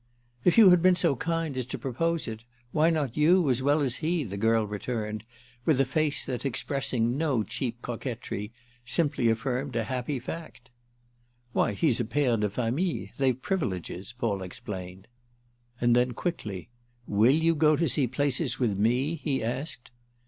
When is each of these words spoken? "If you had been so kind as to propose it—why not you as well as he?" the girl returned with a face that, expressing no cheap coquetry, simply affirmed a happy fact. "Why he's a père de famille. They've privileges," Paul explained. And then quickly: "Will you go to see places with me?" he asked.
"If 0.43 0.57
you 0.57 0.71
had 0.71 0.81
been 0.81 0.95
so 0.95 1.15
kind 1.15 1.55
as 1.55 1.65
to 1.67 1.77
propose 1.77 2.27
it—why 2.27 2.89
not 2.89 3.15
you 3.15 3.47
as 3.51 3.61
well 3.61 3.81
as 3.81 3.97
he?" 3.97 4.23
the 4.23 4.35
girl 4.35 4.65
returned 4.65 5.23
with 5.63 5.79
a 5.79 5.85
face 5.85 6.25
that, 6.25 6.43
expressing 6.43 7.19
no 7.19 7.43
cheap 7.43 7.83
coquetry, 7.83 8.51
simply 8.83 9.29
affirmed 9.29 9.75
a 9.75 9.83
happy 9.83 10.17
fact. 10.17 10.71
"Why 11.53 11.73
he's 11.73 11.99
a 11.99 12.05
père 12.05 12.39
de 12.39 12.49
famille. 12.49 13.09
They've 13.19 13.39
privileges," 13.39 14.11
Paul 14.17 14.41
explained. 14.41 15.07
And 15.79 15.95
then 15.95 16.13
quickly: 16.13 16.69
"Will 17.05 17.35
you 17.35 17.53
go 17.53 17.75
to 17.75 17.87
see 17.87 18.07
places 18.07 18.57
with 18.57 18.75
me?" 18.79 19.13
he 19.17 19.43
asked. 19.43 19.91